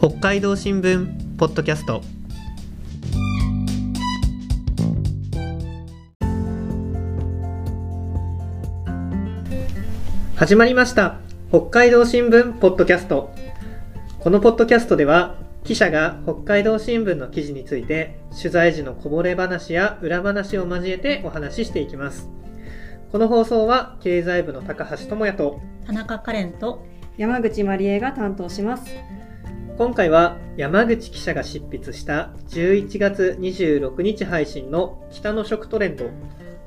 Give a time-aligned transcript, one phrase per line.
[0.00, 2.02] 北海道新聞ポッドキャスト。
[10.36, 11.18] 始まりました。
[11.48, 13.34] 北海道新聞ポッドキャスト。
[14.20, 15.34] このポッドキャストでは
[15.64, 22.28] 記者が北海道新聞の記事について取材時のこぼれ話や裏話を交えてお話ししていきます。
[23.10, 28.94] この放送は経済部の高橋智也と田中カレンと山口まりえが担当します。
[29.78, 36.10] 今回は山口記者が執筆した11月26日配信の北の食トレンド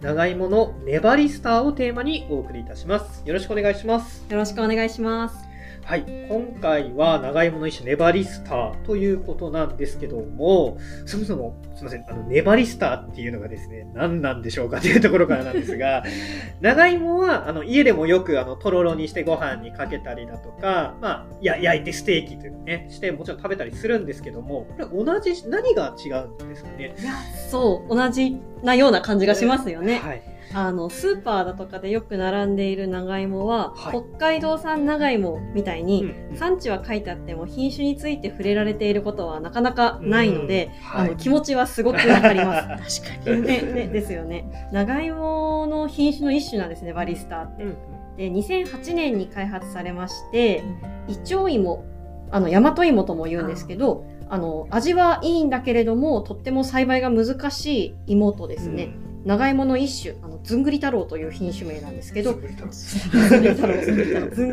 [0.00, 5.49] 長芋の粘りスターをテーマにお送りいたしますよろしくお願いしますよろしくお願いします。
[5.90, 6.04] はい。
[6.28, 12.04] 今回は長芋の一種粘りスターということなんですけどもそもそもすいません。
[12.08, 16.04] あの粘りスターっていうのがですね何なんでしょうかというところからなんですが
[16.62, 26.94] 長芋はあの家でもよくあのとろろにしてご飯にかけたりだとか、まあ、や焼いてステーキというかねしてもちろん食べたりするんですけどもこれ同じ何が違うんですかね？
[27.00, 27.14] いや、
[27.50, 29.96] そう、同じなような感じがしますよね。
[29.96, 30.22] はい
[30.52, 34.02] あの、スーパーだとかでよく並んでいる長芋は、はい。
[34.10, 41.08] 北海道産長芋みたいに、うん産地は書いてあっても品種について触れられていることはなかなかないので、うんはい。
[41.08, 43.00] あの気持ちはすごくわかります。
[43.02, 43.42] 確かに。
[43.42, 44.68] ね、ね、ですよね。
[44.72, 47.64] 長芋の品種の一種なんですね、バリスターって。
[47.64, 47.76] うん
[48.16, 50.62] で、2008年に開発されまして、
[51.08, 51.84] イチョウ芋、
[52.30, 58.90] あの、大和芋とも言うんですけど、あの、味はいいんだけれども、とっても栽培が難しい芋とですね、
[59.24, 62.48] 長芋の一種、あの、ずんぐり太郎という品種名なんですけど、ずんぐ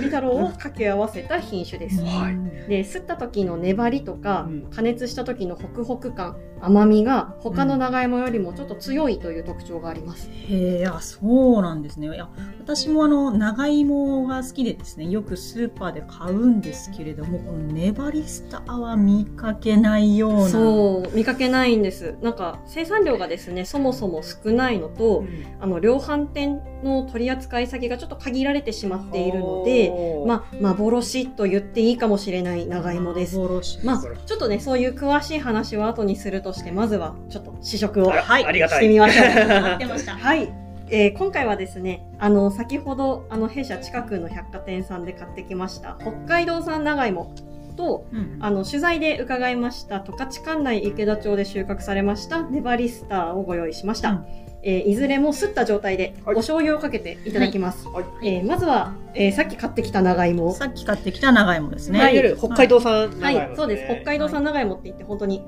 [0.00, 2.02] り太郎、を掛け合わせた品種です。
[2.02, 10.30] はいで、吸った時の粘りとかうん、加熱した時のホクホク感、甘みが他の長芋よりもちょっと強いという特徴があります。
[10.30, 12.06] へえ、あ、そうなんですね。
[12.06, 12.28] いや、
[12.60, 20.48] 私もあの、長芋が好きでですね、よくスーパーで買うんですけれども、この粘りスターは見かけないような。
[20.48, 22.14] そう、見かけないんです。
[22.22, 25.24] なんか、生産量がですね、そもそも少ないのと、
[25.60, 29.92] あの、量販店の取り扱い先がちょっと限られてしまっているので、
[30.26, 33.38] まあ、幻と言っていいかもしれない長芋です。
[33.38, 39.26] 幻まあ、ちょっとね、そういう詳しい話は後にするとして、まずはちょっと試食をはいありがたいしてみましょう。
[39.48, 40.12] 待ってました。
[40.12, 40.52] はい。
[40.90, 47.32] えー今回はですね、あの、先ほど、あの、弊社近くの百貨店さんで買ってきました、北海道産長芋
[47.74, 54.10] と、うんあの、取材で伺いました、十勝管内池田町で収穫されました、ネバリスターをご用意しました。
[54.10, 54.26] うん
[54.64, 57.88] えーいずれもすった状態で、はいお醤油をかけていただきます。
[57.88, 60.52] はいえーまずは、えーさっき買ってきた長芋を。
[60.54, 61.98] さっき買ってきた長芋ですね。
[61.98, 63.94] いわゆる北海道産長はい、芋ですねそうです。
[63.94, 65.40] 北海道産長芋って言って、本当に、い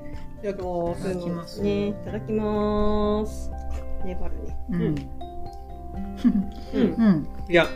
[0.43, 1.87] ただきますいただきますね。
[1.87, 3.51] いただきます。
[4.03, 4.57] 粘るね。
[4.71, 4.81] うん。
[4.81, 4.95] うん
[6.73, 7.27] うん。
[7.49, 7.67] いや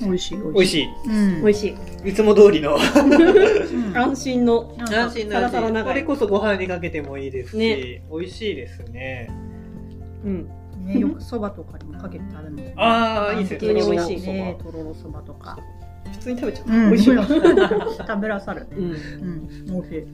[0.00, 1.42] 美味しい、美味しいうん。
[1.42, 2.08] 美味しい。
[2.08, 4.74] いつも通りのうん 安心の。
[4.78, 9.28] 安心なサラこれこそご飯にかけてもいいですし、ね美味しいですね
[10.24, 10.48] うん。
[10.84, 12.72] ね、よくそばとかにもかけてあるので。
[12.76, 15.58] ああいいですね美味しいね、とろろそばとか。
[16.12, 16.72] 普通に食べちゃう。
[16.72, 17.26] うん美味しいわ。
[17.98, 18.66] 食べらさる。
[18.70, 18.84] うん。
[18.84, 18.96] うん、
[19.66, 20.04] 美味しい。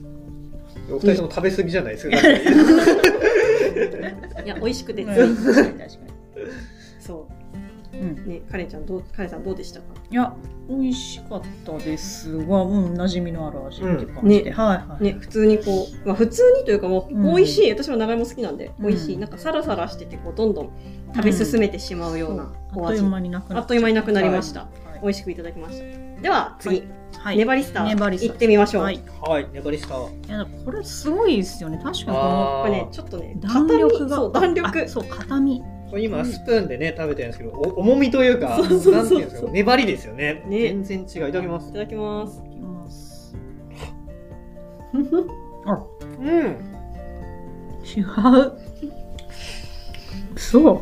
[0.91, 2.17] お二人とも食べ過ぎじゃないですか、
[4.43, 5.89] いや、美味しくて、うん確かに確かに。
[5.89, 5.95] そ
[8.01, 8.27] うんう。
[8.27, 9.85] ね、カレンちゃん、どう、カレンさんどうでしたか？
[10.09, 10.33] いや、
[10.69, 14.43] 美味しかったですが、うん、馴染みのある味って感じで。
[14.45, 15.03] ねはいはい。
[15.03, 17.71] ね、普通にこう、まあ普通にというかもう、うん美味しい。
[17.71, 19.17] 私も長芋好きなんで、うん美味しい。
[19.17, 20.69] なんかサラサラしてて、こう、どんどん
[21.15, 22.97] 食べ進めてしまうようなあお味。
[22.97, 24.61] っという間になくなあっという間になくなりました。
[24.61, 24.69] はい
[25.01, 26.21] 美味しくいただきました。
[26.21, 26.83] では、次、
[27.19, 27.37] はい。
[27.37, 28.83] ネバリスター、ネバリスター行ってみましょう。
[28.83, 28.95] はい。
[28.95, 31.79] いはい粘りスターや、これすごいですよね。
[31.83, 34.15] 確かにこのあこれね、ちょっとね、弾力が。
[34.15, 34.87] そう、弾力あ。
[34.87, 35.61] そう、硬み。
[35.89, 40.43] これ今スプーンでね食べてるんですけどお重みというかそうそうそうなんていうんですか粘りですよね。
[40.47, 40.59] ね。
[40.83, 41.29] 全然違う。
[41.29, 41.69] いただきます。
[41.69, 42.41] いただきます。
[42.45, 43.35] いきます。
[44.93, 46.65] うん。
[47.85, 48.05] 違う。
[50.37, 50.81] そう。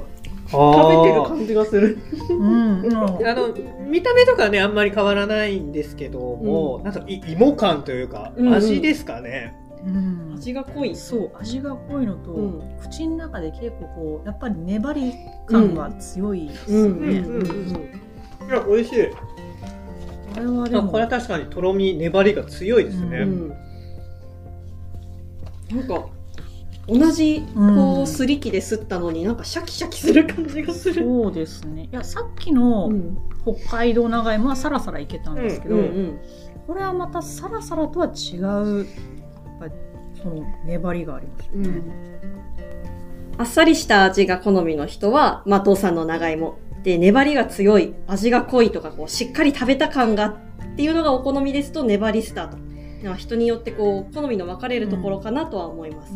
[0.49, 1.97] 食べてるあ感じがする。
[2.29, 2.95] うん。
[2.95, 3.53] あの
[3.87, 8.53] 見た目とかねあんまり変わらないんですけども、なんかい芋感というか、うんうん。
[8.53, 9.55] 味ですかね。
[9.57, 9.62] うん
[10.33, 10.95] 味が濃い。
[10.95, 12.61] そう味が濃いのと、うん。
[12.81, 15.13] 口の中で結構こうやっぱり粘り
[15.47, 17.25] 感が強いですよね、うん。
[17.25, 18.03] うんうん
[18.45, 19.07] いや美味しい。
[20.33, 23.49] これはでもあこれは確かにとろみ粘りが強いですね、うん。
[25.77, 26.07] なんか、
[26.87, 27.75] 同じ、うん。
[27.75, 31.03] こう、すり器で吸ったのになんかシャキシャキする感じがする。
[31.03, 31.87] そうですね。
[31.91, 33.17] いやさっきのん。
[33.43, 36.19] 北海道長芋はサラサラいけたんですけど、うんうん。
[36.67, 38.85] これはまたサラサラとは違う
[39.63, 39.73] ぱり
[40.21, 41.83] その粘りがありますよね、うん。
[43.37, 46.57] あっさりした味が好みの人は、まあ、父さんの長芋。
[46.83, 52.57] で、粘りが強い、味が濃いとか、こう、しっかり食べた感がっていうのがお好みですと、粘りスタート。
[53.03, 56.13] まあ人によってこう好みの分かれるところかなとは思います。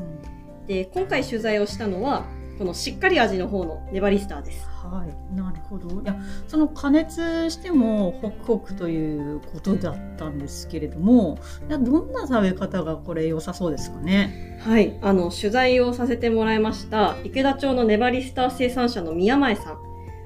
[0.67, 2.25] で今回取材をしたのは
[2.57, 4.65] このしっかり味の方のネバリスターです。
[4.67, 6.01] はい、なるほど。
[6.01, 6.15] いや、
[6.47, 11.37] その加熱してもホクホクということだったんですけれども、
[11.67, 14.59] いやどんな食べ方がこれ良さそうですかね？
[14.63, 19.77] はい、あの取材をさせてもらいました池田町のネバリスター生産者の宮前さん、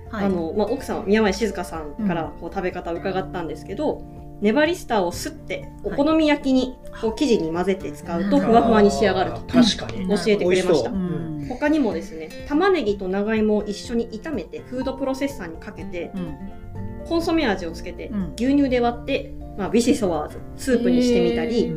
[0.09, 4.03] はい、あのまあ、奥さんは宮前静香さんからこう食べ方を伺ったんですけど、
[4.41, 9.41] ネバリスターをすってお好み焼きにこう生地に混ぜて使うとはいふわふわに仕上がると。
[9.47, 10.07] 確かに。
[10.07, 10.91] 教えてくれました。
[10.91, 18.33] うん他にもですね玉ねぎと長芋を一緒に炒めてフードプロセッサーにかけてうん、コンソメ味をつけてうん。
[18.35, 21.71] 牛乳で割って、まあ、ビシソワーズスープにしてみたり、へ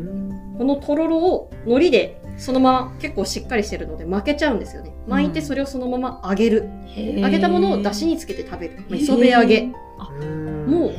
[0.59, 4.93] このとろろを海苔でそのまま結構しっかりしてるので巻けちゃうんですよね。
[5.07, 9.71] 巻いてそれをそのまま揚げる、揚げたものをだしにつけて食べる、まあ、磯辺揚げ。
[10.21, 10.91] うんもう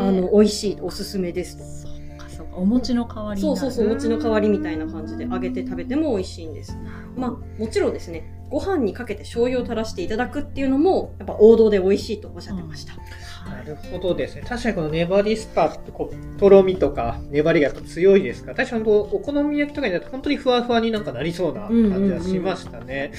[0.00, 1.84] あの美味しいおすすめです。
[1.84, 1.91] と
[2.32, 6.76] そっかお餅の代わりそうそうそうお餅の代わりみたいな感じで揚げて食べても美味しいんです。
[7.16, 7.30] まあ
[7.60, 12.92] もちろんですねご飯にかけて醤油を垂らしていただくっていうのもやっぱ王道で美味しいとおっしゃってました、
[13.50, 14.42] なるほどですね。
[14.46, 23.12] 確かにこのネバリスタってこう、とろみとか粘りがやっぱ強いですから、確かにこうお好み焼きとかになると本当にふわふわになんかなりそうな感じはしましたね。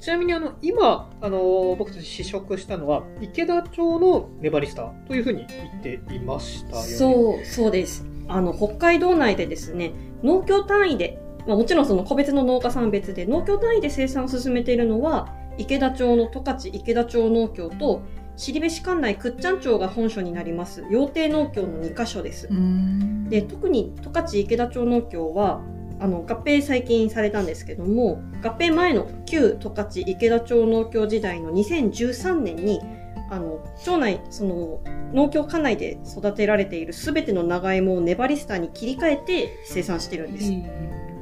[0.00, 5.44] ちなみにあの、今、あの、僕たち試食したのは、池田町のネバリスタというふうに
[5.82, 6.88] 言っていましたよね。
[6.88, 9.92] そうそうですあの北海道内でですね
[10.22, 18.02] 農協単位で、まあ、もちろんその個別の農家さんは別で農協単位で生産を進めているのは池田町の十勝池田町農協と
[18.36, 22.54] 後部市管内倶知安町が本所になります養鶏農協の2カ所ですう。
[22.54, 25.60] んで特に十勝池田町農協は
[26.00, 32.80] あの合併最近されたんですけども合併前の旧十勝池田町農協時代の2013年に
[33.30, 34.80] あの町内その
[35.12, 40.52] 農協管内で育てられているすべての長芋をネバリスターに切り替えて生産してるんです。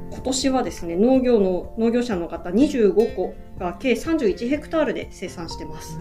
[0.09, 5.99] 今年はですね農業の農業者の方25個が計31ヘクタールで生産してます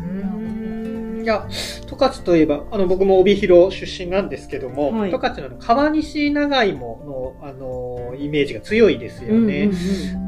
[1.26, 1.44] いや、
[1.88, 9.70] 十勝といえば、あの、僕も帯広出身なんですけども、はい十勝の川西長芋の、あの、イメージが強いですよね。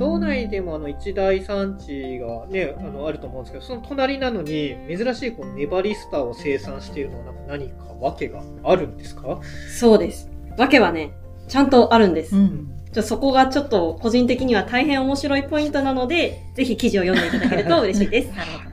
[0.01, 9.39] 道内でもあの一大産地がね、あの、あると思うんですけど、その隣なのに、珍しいこのネバリスターを生産しているのは何か訳があるんですか？
[9.79, 10.29] そうです。
[10.57, 11.13] わけはね、
[11.47, 12.35] ちゃんとあるんです。
[12.35, 18.35] うんじゃあそこがちょっと個人的には大変面白いポイントなので、ぜひ記事を読んでいただけると嬉しいです。
[18.35, 18.68] なるほど。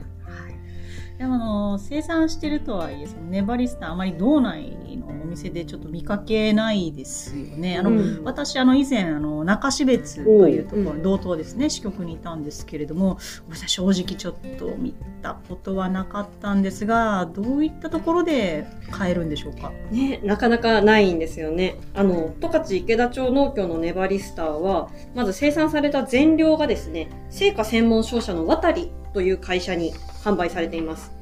[1.18, 7.78] でもあの生産してるとはいえ、そのネバリスタあまり道内のお店でちょっと見かけないですよね。
[7.78, 13.18] あの、うん私あの以前あの中標別というところ同等ですね支局にいたんですけれども
[13.66, 19.72] 正直ちょっと見たことはなかったんですがどういったところで買えるんでしょうか？
[19.90, 21.76] ね、なかなかないんですよね。
[21.94, 29.92] あの、十勝池田町農協のネバリスターは、まず生産された全量がですね、成果専門商社の渡りという会社に
[30.24, 31.12] 販売されています。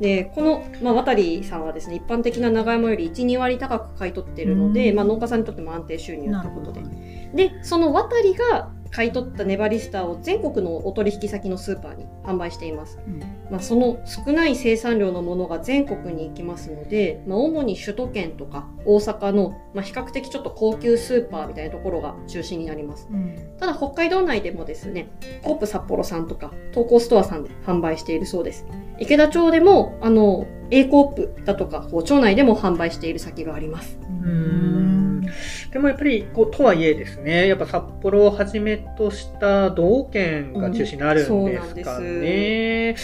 [0.00, 6.82] で、この、まあ、渡りさんはですね、一般的な長芋より1、2割高く買い取っているので、うんまあ、農家さんにとっても安定収入ということで。
[6.82, 6.88] ど。
[7.34, 12.98] で、その渡りが買い取ったネバリスターを全国のお取引先のスーパーに販売しています。
[13.06, 23.08] うんまあ、その少ない生産量のものが全国に行きますので、まあ、主に首都圏とか大阪の、まあ、比較的ちょっと高級スーパーみたいなところが中心になります。
[23.10, 25.08] うんただ北海道内でもですね、
[25.42, 28.66] コープ札幌さんとか東高ストアさんで販売しているそうです。
[28.98, 33.98] 池田町でも、あの、A コープだとか、こう町内でも販売している先があります。
[34.26, 34.95] ん
[35.72, 42.94] でもやっぱり、こう、とはいえですね、やっぱ札幌をはじめとした道県が中心になるんですかね。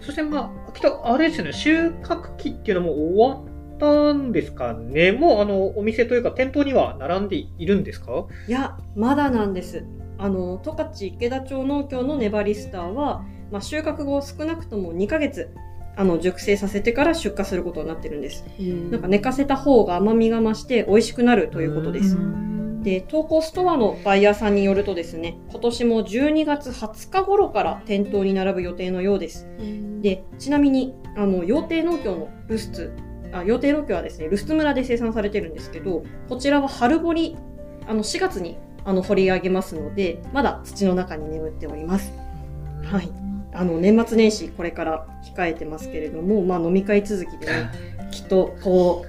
[0.00, 5.12] そしてまあ、きっとあれですよね、収穫期っていうのも終わったんですかね。
[5.12, 8.26] もうあの、お店というか店頭には並んでいるんですか？
[8.48, 9.84] いや、まだなんです。
[10.18, 15.50] あの、十勝池田町農協のネバリスターは、まあ、収穫後少なくとも2ヶ月、
[15.96, 18.44] あの、熟成させてから出荷することになってるんです。
[18.90, 22.16] なんか寝かせた方が甘みが増して美味しくなるということです。
[22.82, 29.48] で、投稿ストアのバイヤーさんによるとですね、今年も12月20日頃から店頭に並ぶ予定のようです。
[30.02, 32.92] で、ちなみに、あの、養鶏農協のルスツ、
[33.32, 37.36] あ、養鶏農協はですね、ルスツ村で生産されてるんですけど、こちらは春掘り、
[37.88, 42.12] あの、4月に、あの、掘り上げますので、まだ土の中に眠っております。
[42.82, 43.23] はい。
[43.54, 47.70] あの、年末年始これから控えてますけれども、まあ飲み会続きでね、
[48.10, 49.06] きっと、こ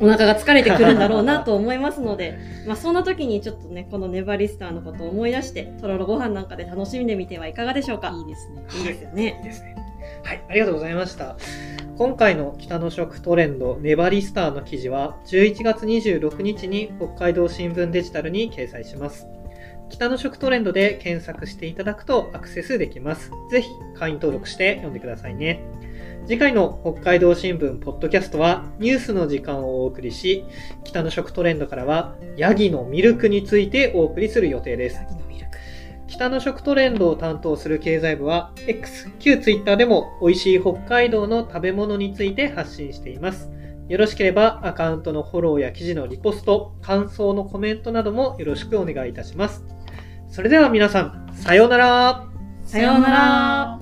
[0.00, 8.12] う、お腹が疲れてくるんだろうなと思いますので、 まあそんな時にちょっとね、このネバリスターのことを思い出して、とろろご飯なんかで楽しんでみてはいかがでしょうか？
[8.16, 8.64] いいですね。
[8.78, 9.36] いいですよね。
[9.38, 9.76] いいですね。
[10.24, 11.36] はい、ありがとうございました。
[11.96, 19.28] こ今回の北の食トレンドネバリスターの記事は11月26日に北海道新聞デジタルに掲載します。
[19.92, 23.30] 北の食トレンドで検索していただくとアクセスできます。
[23.50, 25.62] ぜひ会員登録して読んでくださいね。
[26.26, 30.44] 次回の北海道新聞ポッドキャストはニュースの時間をお送りし、
[30.82, 35.00] 北の食トレンドからはヤギのミルクについてお送りする予定です。
[36.08, 43.50] 北の食トレンドを担当する経済部は X、旧 Twitter でも美味しい北海道の食べ物について発信しています。
[43.88, 49.64] よろしければアカウントのフォローや記事のリポスト、感想のコメントなどもよろしくお願いいたします。
[50.32, 52.26] それでは皆さん、さようなら
[52.64, 53.81] さようなら。